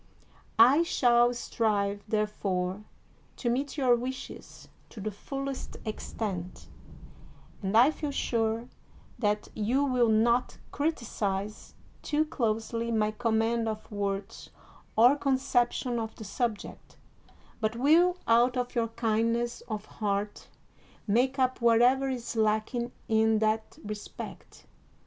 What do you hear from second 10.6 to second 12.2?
criticize 201 THE WORLD'S FAMOUS